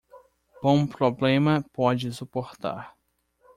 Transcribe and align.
Bom 0.63 0.87
problema 0.87 1.63
pode 1.71 2.11
suportar 2.11 2.95